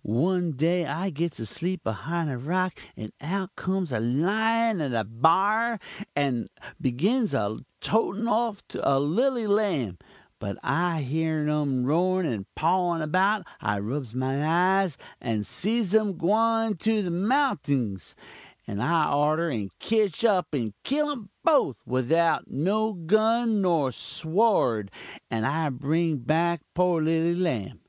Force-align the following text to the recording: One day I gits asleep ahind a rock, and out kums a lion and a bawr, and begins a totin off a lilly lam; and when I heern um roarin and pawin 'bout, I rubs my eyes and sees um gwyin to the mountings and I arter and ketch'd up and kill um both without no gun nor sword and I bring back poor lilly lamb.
One 0.00 0.52
day 0.52 0.86
I 0.86 1.10
gits 1.10 1.38
asleep 1.38 1.82
ahind 1.84 2.30
a 2.30 2.38
rock, 2.38 2.80
and 2.96 3.12
out 3.20 3.54
kums 3.56 3.92
a 3.94 4.00
lion 4.00 4.80
and 4.80 4.94
a 4.94 5.04
bawr, 5.04 5.78
and 6.16 6.48
begins 6.80 7.34
a 7.34 7.58
totin 7.82 8.26
off 8.26 8.62
a 8.80 8.98
lilly 8.98 9.46
lam; 9.46 9.98
and 9.98 9.98
when 10.38 10.58
I 10.62 11.02
heern 11.02 11.50
um 11.50 11.84
roarin 11.84 12.24
and 12.24 12.46
pawin 12.54 13.06
'bout, 13.10 13.44
I 13.60 13.78
rubs 13.80 14.14
my 14.14 14.80
eyes 14.82 14.96
and 15.20 15.46
sees 15.46 15.94
um 15.94 16.14
gwyin 16.14 16.78
to 16.78 17.02
the 17.02 17.10
mountings 17.10 18.14
and 18.66 18.82
I 18.82 19.04
arter 19.04 19.50
and 19.50 19.78
ketch'd 19.78 20.24
up 20.24 20.54
and 20.54 20.72
kill 20.84 21.10
um 21.10 21.28
both 21.44 21.82
without 21.84 22.48
no 22.50 22.94
gun 22.94 23.60
nor 23.60 23.92
sword 23.92 24.90
and 25.30 25.44
I 25.44 25.68
bring 25.68 26.16
back 26.16 26.62
poor 26.72 27.02
lilly 27.02 27.34
lamb. 27.34 27.80